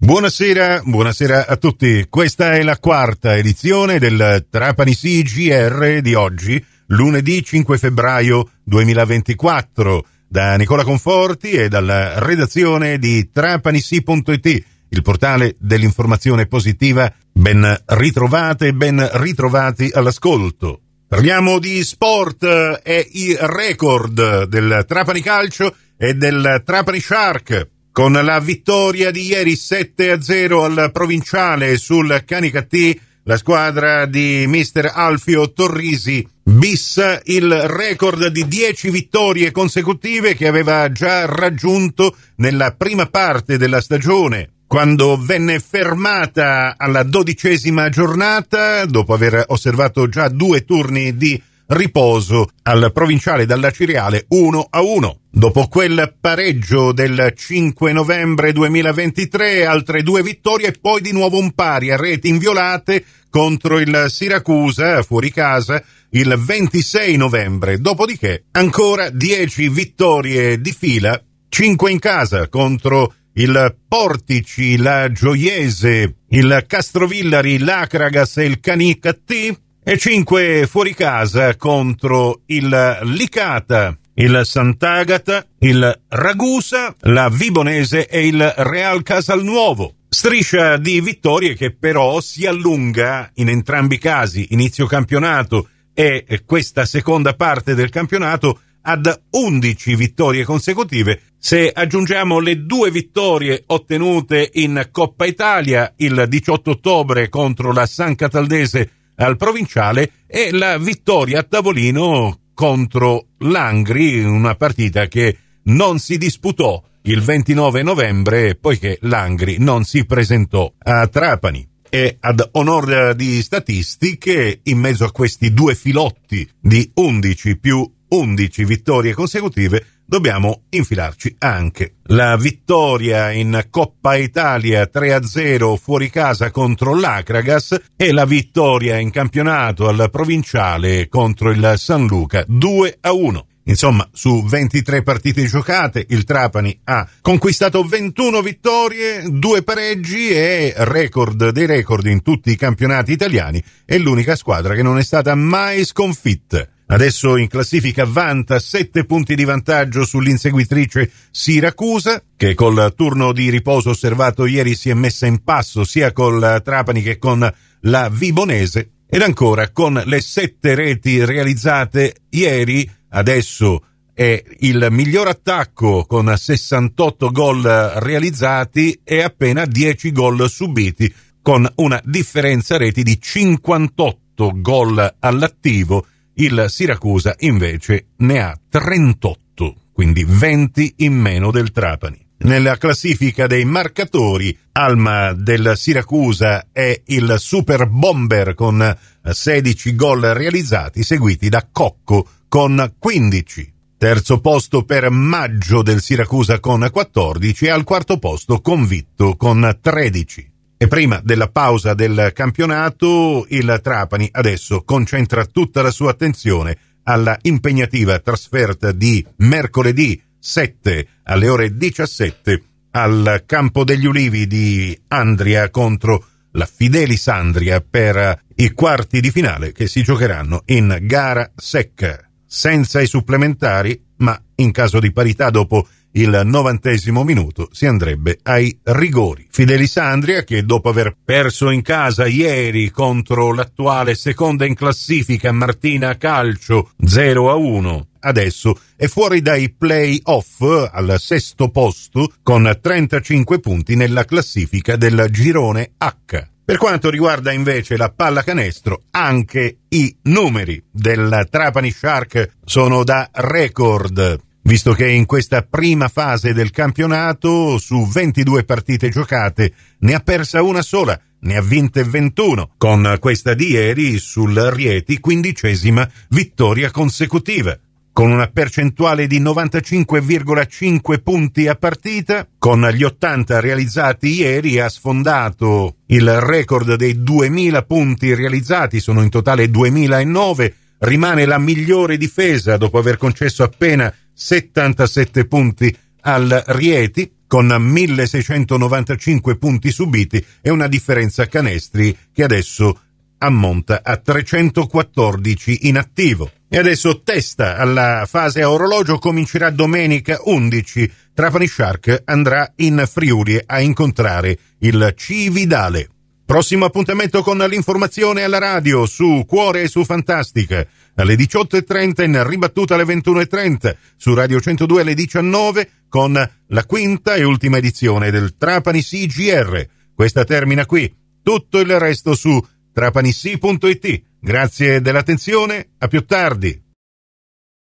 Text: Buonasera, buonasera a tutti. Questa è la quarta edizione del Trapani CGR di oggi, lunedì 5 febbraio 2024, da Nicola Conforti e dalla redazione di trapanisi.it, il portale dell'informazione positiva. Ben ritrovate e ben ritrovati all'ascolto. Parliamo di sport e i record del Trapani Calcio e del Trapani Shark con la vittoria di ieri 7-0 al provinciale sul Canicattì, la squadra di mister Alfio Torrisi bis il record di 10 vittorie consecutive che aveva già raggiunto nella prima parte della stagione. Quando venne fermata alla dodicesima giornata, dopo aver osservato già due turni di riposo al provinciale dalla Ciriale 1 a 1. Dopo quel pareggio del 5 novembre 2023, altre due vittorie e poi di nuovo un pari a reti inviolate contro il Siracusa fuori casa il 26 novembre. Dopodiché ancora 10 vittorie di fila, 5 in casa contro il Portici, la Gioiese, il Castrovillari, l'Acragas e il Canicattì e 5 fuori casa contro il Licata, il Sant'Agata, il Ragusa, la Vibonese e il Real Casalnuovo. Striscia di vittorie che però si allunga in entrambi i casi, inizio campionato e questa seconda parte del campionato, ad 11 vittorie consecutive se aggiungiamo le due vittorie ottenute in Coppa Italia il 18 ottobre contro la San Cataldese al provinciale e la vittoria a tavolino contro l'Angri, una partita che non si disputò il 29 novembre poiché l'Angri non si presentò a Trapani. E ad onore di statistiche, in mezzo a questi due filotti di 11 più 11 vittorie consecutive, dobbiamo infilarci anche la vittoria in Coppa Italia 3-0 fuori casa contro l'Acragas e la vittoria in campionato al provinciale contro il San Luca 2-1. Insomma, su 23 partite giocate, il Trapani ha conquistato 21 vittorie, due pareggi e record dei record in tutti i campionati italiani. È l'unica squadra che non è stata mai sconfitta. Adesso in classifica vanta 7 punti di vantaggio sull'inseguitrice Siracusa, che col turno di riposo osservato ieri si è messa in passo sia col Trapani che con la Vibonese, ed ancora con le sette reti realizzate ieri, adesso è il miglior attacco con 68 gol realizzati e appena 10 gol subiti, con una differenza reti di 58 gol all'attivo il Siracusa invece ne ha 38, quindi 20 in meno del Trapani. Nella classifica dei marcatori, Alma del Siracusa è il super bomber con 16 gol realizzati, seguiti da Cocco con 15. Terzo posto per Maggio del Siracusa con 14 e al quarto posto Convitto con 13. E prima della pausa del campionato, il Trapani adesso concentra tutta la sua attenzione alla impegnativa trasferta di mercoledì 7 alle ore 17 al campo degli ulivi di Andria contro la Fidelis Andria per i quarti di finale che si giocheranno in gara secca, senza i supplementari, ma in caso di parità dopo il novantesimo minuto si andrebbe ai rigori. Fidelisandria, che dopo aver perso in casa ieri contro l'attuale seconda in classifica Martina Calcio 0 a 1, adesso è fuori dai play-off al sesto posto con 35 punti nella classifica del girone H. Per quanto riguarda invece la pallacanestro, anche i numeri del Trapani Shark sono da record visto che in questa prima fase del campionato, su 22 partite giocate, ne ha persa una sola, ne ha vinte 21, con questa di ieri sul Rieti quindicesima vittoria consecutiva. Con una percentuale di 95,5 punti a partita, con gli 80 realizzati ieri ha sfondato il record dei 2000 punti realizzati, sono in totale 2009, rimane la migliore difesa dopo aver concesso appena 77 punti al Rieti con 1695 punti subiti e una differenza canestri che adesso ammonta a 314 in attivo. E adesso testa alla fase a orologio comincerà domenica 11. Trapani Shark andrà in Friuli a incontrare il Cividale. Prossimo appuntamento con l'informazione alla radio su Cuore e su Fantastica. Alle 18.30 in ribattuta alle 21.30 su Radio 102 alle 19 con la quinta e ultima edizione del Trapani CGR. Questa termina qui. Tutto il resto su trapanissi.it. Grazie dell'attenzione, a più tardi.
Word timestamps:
Buonasera, 0.00 0.82
buonasera 0.84 1.48
a 1.48 1.56
tutti. 1.56 2.06
Questa 2.08 2.52
è 2.52 2.62
la 2.62 2.78
quarta 2.78 3.36
edizione 3.36 3.98
del 3.98 4.46
Trapani 4.48 4.94
CGR 4.94 6.00
di 6.00 6.14
oggi, 6.14 6.64
lunedì 6.86 7.42
5 7.42 7.76
febbraio 7.78 8.48
2024, 8.62 10.06
da 10.28 10.54
Nicola 10.54 10.84
Conforti 10.84 11.50
e 11.50 11.68
dalla 11.68 12.20
redazione 12.20 13.00
di 13.00 13.30
trapanisi.it, 13.32 14.64
il 14.88 15.02
portale 15.02 15.56
dell'informazione 15.58 16.46
positiva. 16.46 17.12
Ben 17.32 17.76
ritrovate 17.86 18.68
e 18.68 18.74
ben 18.74 19.04
ritrovati 19.14 19.90
all'ascolto. 19.92 20.80
Parliamo 21.08 21.58
di 21.58 21.82
sport 21.82 22.44
e 22.84 23.08
i 23.14 23.36
record 23.36 24.44
del 24.44 24.84
Trapani 24.86 25.20
Calcio 25.22 25.74
e 25.96 26.14
del 26.14 26.62
Trapani 26.64 27.00
Shark 27.00 27.76
con 27.98 28.12
la 28.12 28.38
vittoria 28.38 29.10
di 29.10 29.26
ieri 29.26 29.54
7-0 29.54 30.62
al 30.62 30.92
provinciale 30.92 31.76
sul 31.78 32.22
Canicattì, 32.24 32.96
la 33.24 33.36
squadra 33.36 34.06
di 34.06 34.44
mister 34.46 34.92
Alfio 34.94 35.50
Torrisi 35.52 36.24
bis 36.44 37.02
il 37.24 37.52
record 37.52 38.28
di 38.28 38.46
10 38.46 38.90
vittorie 38.90 39.50
consecutive 39.50 40.36
che 40.36 40.46
aveva 40.46 40.92
già 40.92 41.26
raggiunto 41.26 42.14
nella 42.36 42.70
prima 42.70 43.06
parte 43.06 43.58
della 43.58 43.80
stagione. 43.80 44.50
Quando 44.68 45.16
venne 45.20 45.58
fermata 45.58 46.74
alla 46.76 47.02
dodicesima 47.02 47.88
giornata, 47.88 48.84
dopo 48.84 49.12
aver 49.12 49.42
osservato 49.48 50.08
già 50.08 50.28
due 50.28 50.64
turni 50.64 51.16
di 51.16 51.42
riposo 51.68 52.48
al 52.62 52.90
provinciale 52.92 53.44
dalla 53.44 53.70
Ciriale 53.70 54.24
1 54.28 54.66
a 54.70 54.82
1. 54.82 55.20
Dopo 55.30 55.68
quel 55.68 56.14
pareggio 56.20 56.92
del 56.92 57.32
5 57.34 57.92
novembre 57.92 58.52
2023, 58.52 59.66
altre 59.66 60.02
due 60.02 60.22
vittorie 60.22 60.68
e 60.68 60.78
poi 60.80 61.00
di 61.00 61.12
nuovo 61.12 61.38
un 61.38 61.52
pari 61.52 61.90
a 61.90 61.96
reti 61.96 62.28
inviolate 62.28 63.04
contro 63.30 63.78
il 63.78 64.06
Siracusa 64.08 65.02
fuori 65.02 65.30
casa 65.30 65.82
il 66.10 66.34
26 66.36 67.16
novembre. 67.16 67.78
Dopodiché 67.78 68.44
ancora 68.52 69.10
10 69.10 69.68
vittorie 69.68 70.60
di 70.60 70.72
fila, 70.72 71.22
5 71.48 71.90
in 71.90 71.98
casa 71.98 72.48
contro 72.48 73.12
il 73.34 73.76
Portici, 73.86 74.78
la 74.78 75.12
Gioiese, 75.12 76.16
il 76.30 76.64
Castrovillari, 76.66 77.58
l'Acragas 77.58 78.38
e 78.38 78.44
il 78.46 78.58
Canicattì 78.58 79.56
e 79.90 79.96
5 79.96 80.66
fuori 80.66 80.92
casa 80.92 81.56
contro 81.56 82.42
il 82.48 82.98
Licata, 83.04 83.96
il 84.16 84.42
Sant'Agata, 84.44 85.46
il 85.60 86.00
Ragusa, 86.08 86.94
la 87.04 87.30
Vibonese 87.30 88.06
e 88.06 88.26
il 88.26 88.52
Real 88.54 89.02
Casalnuovo. 89.02 89.94
Striscia 90.10 90.76
di 90.76 91.00
vittorie 91.00 91.54
che 91.54 91.74
però 91.74 92.20
si 92.20 92.44
allunga 92.44 93.30
in 93.36 93.48
entrambi 93.48 93.94
i 93.94 93.98
casi, 93.98 94.48
inizio 94.50 94.84
campionato 94.84 95.70
e 95.94 96.42
questa 96.44 96.84
seconda 96.84 97.32
parte 97.32 97.74
del 97.74 97.88
campionato, 97.88 98.60
ad 98.82 99.22
11 99.30 99.96
vittorie 99.96 100.44
consecutive 100.44 101.22
se 101.38 101.70
aggiungiamo 101.72 102.40
le 102.40 102.66
due 102.66 102.90
vittorie 102.90 103.62
ottenute 103.66 104.50
in 104.52 104.88
Coppa 104.90 105.24
Italia 105.24 105.94
il 105.96 106.26
18 106.28 106.72
ottobre 106.72 107.28
contro 107.30 107.72
la 107.72 107.86
San 107.86 108.14
Cataldese 108.16 108.90
al 109.18 109.36
provinciale 109.36 110.10
e 110.26 110.50
la 110.52 110.78
vittoria 110.78 111.40
a 111.40 111.42
tavolino 111.42 112.40
contro 112.54 113.28
l'Angri, 113.38 114.22
una 114.24 114.54
partita 114.54 115.06
che 115.06 115.36
non 115.64 115.98
si 115.98 116.18
disputò 116.18 116.82
il 117.02 117.22
29 117.22 117.82
novembre 117.82 118.54
poiché 118.56 118.98
l'Angri 119.02 119.56
non 119.58 119.84
si 119.84 120.04
presentò 120.04 120.72
a 120.78 121.06
Trapani. 121.06 121.66
E 121.90 122.18
ad 122.20 122.46
onore 122.52 123.16
di 123.16 123.40
statistiche, 123.40 124.60
in 124.64 124.78
mezzo 124.78 125.04
a 125.04 125.10
questi 125.10 125.54
due 125.54 125.74
filotti 125.74 126.46
di 126.60 126.90
11 126.92 127.56
più 127.56 127.90
11 128.08 128.64
vittorie 128.66 129.14
consecutive, 129.14 129.84
dobbiamo 130.08 130.62
infilarci 130.70 131.36
anche 131.40 131.96
la 132.04 132.34
vittoria 132.38 133.30
in 133.30 133.66
Coppa 133.68 134.16
Italia 134.16 134.88
3-0 134.90 135.76
fuori 135.76 136.08
casa 136.08 136.50
contro 136.50 136.94
l'Acragas 136.94 137.78
e 137.94 138.12
la 138.12 138.24
vittoria 138.24 138.96
in 138.96 139.10
campionato 139.10 139.86
al 139.86 140.08
provinciale 140.10 141.08
contro 141.08 141.50
il 141.50 141.74
San 141.76 142.06
Luca 142.06 142.42
2-1. 142.48 143.40
Insomma, 143.64 144.08
su 144.14 144.42
23 144.46 145.02
partite 145.02 145.44
giocate, 145.44 146.06
il 146.08 146.24
Trapani 146.24 146.80
ha 146.84 147.06
conquistato 147.20 147.84
21 147.84 148.40
vittorie, 148.40 149.24
due 149.28 149.62
pareggi 149.62 150.30
e 150.30 150.72
record 150.74 151.50
dei 151.50 151.66
record 151.66 152.06
in 152.06 152.22
tutti 152.22 152.50
i 152.50 152.56
campionati 152.56 153.12
italiani. 153.12 153.62
È 153.84 153.98
l'unica 153.98 154.36
squadra 154.36 154.74
che 154.74 154.82
non 154.82 154.96
è 154.96 155.02
stata 155.02 155.34
mai 155.34 155.84
sconfitta. 155.84 156.66
Adesso 156.90 157.36
in 157.36 157.48
classifica 157.48 158.06
vanta 158.06 158.58
7 158.58 159.04
punti 159.04 159.34
di 159.34 159.44
vantaggio 159.44 160.06
sull'inseguitrice 160.06 161.10
Siracusa, 161.30 162.22
che 162.34 162.54
col 162.54 162.94
turno 162.96 163.32
di 163.32 163.50
riposo 163.50 163.90
osservato 163.90 164.46
ieri 164.46 164.74
si 164.74 164.88
è 164.88 164.94
messa 164.94 165.26
in 165.26 165.44
passo 165.44 165.84
sia 165.84 166.14
col 166.14 166.62
Trapani 166.64 167.02
che 167.02 167.18
con 167.18 167.46
la 167.82 168.08
Vibonese, 168.08 168.92
ed 169.06 169.20
ancora 169.20 169.70
con 169.70 170.02
le 170.02 170.20
sette 170.22 170.74
reti 170.74 171.22
realizzate 171.26 172.22
ieri, 172.30 172.90
adesso 173.10 173.82
è 174.14 174.42
il 174.60 174.86
miglior 174.90 175.28
attacco 175.28 176.06
con 176.06 176.32
68 176.34 177.30
gol 177.30 177.62
realizzati 177.96 178.98
e 179.04 179.22
appena 179.22 179.66
10 179.66 180.10
gol 180.10 180.48
subiti, 180.48 181.12
con 181.42 181.70
una 181.76 182.00
differenza 182.02 182.78
reti 182.78 183.02
di 183.02 183.20
58 183.20 184.52
gol 184.54 185.16
all'attivo 185.20 186.06
il 186.40 186.66
Siracusa 186.68 187.34
invece 187.38 188.08
ne 188.18 188.40
ha 188.40 188.58
38, 188.68 189.74
quindi 189.92 190.24
20 190.26 190.94
in 190.98 191.14
meno 191.14 191.50
del 191.50 191.72
Trapani. 191.72 192.26
Nella 192.38 192.76
classifica 192.76 193.48
dei 193.48 193.64
marcatori, 193.64 194.56
Alma 194.72 195.32
del 195.32 195.72
Siracusa 195.74 196.68
è 196.70 197.02
il 197.06 197.34
super 197.38 197.88
bomber 197.88 198.54
con 198.54 198.96
16 199.22 199.94
gol 199.96 200.20
realizzati, 200.20 201.02
seguiti 201.02 201.48
da 201.48 201.66
Cocco 201.70 202.26
con 202.48 202.94
15. 202.96 203.74
Terzo 203.98 204.40
posto 204.40 204.84
per 204.84 205.10
Maggio 205.10 205.82
del 205.82 206.00
Siracusa 206.00 206.60
con 206.60 206.88
14 206.88 207.64
e 207.64 207.70
al 207.70 207.82
quarto 207.82 208.18
posto 208.18 208.60
Convitto 208.60 209.34
con 209.36 209.76
13. 209.80 210.52
E 210.80 210.86
prima 210.86 211.20
della 211.24 211.48
pausa 211.48 211.92
del 211.92 212.30
campionato, 212.32 213.44
il 213.48 213.80
Trapani 213.82 214.28
adesso 214.30 214.84
concentra 214.84 215.44
tutta 215.44 215.82
la 215.82 215.90
sua 215.90 216.12
attenzione 216.12 216.78
alla 217.02 217.36
impegnativa 217.42 218.20
trasferta 218.20 218.92
di 218.92 219.26
mercoledì 219.38 220.22
7 220.38 221.08
alle 221.24 221.48
ore 221.48 221.76
17 221.76 222.62
al 222.92 223.42
campo 223.44 223.82
degli 223.82 224.06
ulivi 224.06 224.46
di 224.46 224.96
Andria 225.08 225.68
contro 225.70 226.24
la 226.52 226.64
Fidelis 226.64 227.26
Andria 227.26 227.80
per 227.80 228.44
i 228.54 228.70
quarti 228.70 229.20
di 229.20 229.32
finale 229.32 229.72
che 229.72 229.88
si 229.88 230.02
giocheranno 230.02 230.62
in 230.66 230.96
gara 231.02 231.50
secca, 231.56 232.20
senza 232.46 233.00
i 233.00 233.06
supplementari, 233.08 234.00
ma 234.18 234.40
in 234.54 234.70
caso 234.70 235.00
di 235.00 235.12
parità 235.12 235.50
dopo 235.50 235.88
il 236.18 236.42
novantesimo 236.44 237.22
minuto 237.22 237.68
si 237.70 237.86
andrebbe 237.86 238.38
ai 238.42 238.76
rigori. 238.82 239.46
Fidelisandria, 239.50 240.42
che 240.42 240.64
dopo 240.64 240.88
aver 240.88 241.16
perso 241.24 241.70
in 241.70 241.82
casa 241.82 242.26
ieri 242.26 242.90
contro 242.90 243.54
l'attuale 243.54 244.16
seconda 244.16 244.66
in 244.66 244.74
classifica 244.74 245.52
Martina 245.52 246.16
Calcio 246.16 246.90
0 247.04 247.50
a 247.50 247.54
1, 247.54 248.06
adesso 248.20 248.78
è 248.96 249.06
fuori 249.06 249.40
dai 249.42 249.70
play-off 249.70 250.60
al 250.90 251.16
sesto 251.20 251.70
posto 251.70 252.32
con 252.42 252.76
35 252.80 253.60
punti 253.60 253.94
nella 253.94 254.24
classifica 254.24 254.96
del 254.96 255.28
girone 255.30 255.92
H. 255.98 256.46
Per 256.64 256.76
quanto 256.76 257.10
riguarda 257.10 257.52
invece 257.52 257.96
la 257.96 258.10
pallacanestro, 258.10 259.04
anche 259.12 259.78
i 259.88 260.14
numeri 260.24 260.82
del 260.90 261.46
Trapani 261.48 261.90
Shark 261.90 262.56
sono 262.64 263.04
da 263.04 263.30
record 263.32 264.46
visto 264.68 264.92
che 264.92 265.08
in 265.08 265.24
questa 265.24 265.62
prima 265.62 266.08
fase 266.08 266.52
del 266.52 266.70
campionato, 266.70 267.78
su 267.78 268.06
22 268.06 268.64
partite 268.64 269.08
giocate, 269.08 269.72
ne 270.00 270.12
ha 270.12 270.20
persa 270.20 270.60
una 270.60 270.82
sola, 270.82 271.18
ne 271.40 271.56
ha 271.56 271.62
vinte 271.62 272.04
21, 272.04 272.72
con 272.76 273.16
questa 273.18 273.54
di 273.54 273.70
ieri 273.70 274.18
sul 274.18 274.54
Rieti 274.54 275.20
quindicesima 275.20 276.06
vittoria 276.28 276.90
consecutiva. 276.90 277.78
Con 278.12 278.30
una 278.30 278.48
percentuale 278.48 279.26
di 279.26 279.40
95,5 279.40 281.22
punti 281.22 281.66
a 281.66 281.74
partita, 281.74 282.46
con 282.58 282.86
gli 282.92 283.04
80 283.04 283.60
realizzati 283.60 284.34
ieri 284.34 284.80
ha 284.80 284.90
sfondato 284.90 285.94
il 286.08 286.30
record 286.40 286.94
dei 286.96 287.22
2000 287.22 287.82
punti 287.84 288.34
realizzati, 288.34 289.00
sono 289.00 289.22
in 289.22 289.30
totale 289.30 289.70
2009, 289.70 290.74
rimane 290.98 291.46
la 291.46 291.58
migliore 291.58 292.18
difesa 292.18 292.76
dopo 292.76 292.98
aver 292.98 293.16
concesso 293.16 293.62
appena 293.62 294.12
77 294.40 295.46
punti 295.46 295.94
al 296.20 296.62
Rieti 296.66 297.32
con 297.48 297.66
1695 297.66 299.56
punti 299.56 299.90
subiti 299.90 300.44
e 300.60 300.70
una 300.70 300.86
differenza 300.86 301.46
canestri 301.46 302.16
che 302.32 302.44
adesso 302.44 303.00
ammonta 303.38 304.00
a 304.04 304.16
314 304.16 305.88
in 305.88 305.98
attivo. 305.98 306.52
E 306.68 306.78
adesso 306.78 307.22
testa 307.22 307.76
alla 307.76 308.26
fase 308.28 308.62
a 308.62 308.70
orologio 308.70 309.18
comincerà 309.18 309.70
domenica 309.70 310.38
11. 310.44 311.12
Trapani 311.34 311.66
Shark 311.66 312.22
andrà 312.26 312.72
in 312.76 313.04
Friuli 313.10 313.60
a 313.64 313.80
incontrare 313.80 314.56
il 314.80 315.14
Cividale. 315.16 316.10
Prossimo 316.48 316.86
appuntamento 316.86 317.42
con 317.42 317.58
l'informazione 317.58 318.42
alla 318.42 318.56
radio 318.56 319.04
su 319.04 319.44
Cuore 319.46 319.82
e 319.82 319.88
su 319.88 320.02
Fantastica. 320.02 320.86
Alle 321.16 321.34
18.30 321.34 322.24
in 322.24 322.48
ribattuta 322.48 322.94
alle 322.94 323.04
21.30 323.04 323.94
su 324.16 324.32
Radio 324.32 324.58
102 324.58 325.02
alle 325.02 325.12
19 325.12 325.90
con 326.08 326.50
la 326.68 326.84
quinta 326.86 327.34
e 327.34 327.44
ultima 327.44 327.76
edizione 327.76 328.30
del 328.30 328.56
Trapani 328.56 329.02
CGR. 329.02 329.86
Questa 330.14 330.44
termina 330.44 330.86
qui. 330.86 331.14
Tutto 331.42 331.80
il 331.80 331.98
resto 331.98 332.34
su 332.34 332.58
trapanissi.it. 332.94 334.22
Grazie 334.40 335.02
dell'attenzione, 335.02 335.90
a 335.98 336.08
più 336.08 336.24
tardi. 336.24 336.87